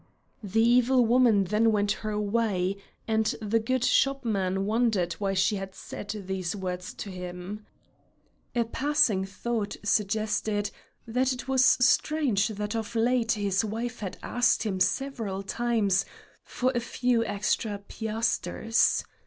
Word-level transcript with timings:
The 0.41 0.63
evil 0.63 1.05
woman 1.05 1.43
then 1.43 1.71
went 1.71 1.91
her 2.01 2.19
way, 2.19 2.77
and 3.07 3.27
the 3.39 3.59
good 3.59 3.83
shopman 3.85 4.65
wondered 4.65 5.13
why 5.19 5.35
she 5.35 5.57
had 5.57 5.75
said 5.75 6.23
these 6.25 6.55
words 6.55 6.95
to 6.95 7.11
him. 7.11 7.67
A 8.55 8.63
passing 8.65 9.25
thought 9.25 9.77
suggested 9.83 10.71
that 11.05 11.31
it 11.33 11.47
was 11.47 11.63
strange 11.79 12.47
that 12.47 12.75
of 12.75 12.95
late 12.95 13.33
his 13.33 13.63
wife 13.63 13.99
had 13.99 14.17
asked 14.23 14.63
him 14.63 14.79
several 14.79 15.43
times 15.43 16.03
for 16.43 16.71
a 16.73 16.79
few 16.79 17.23
extra 17.23 17.77
piasters. 17.87 19.03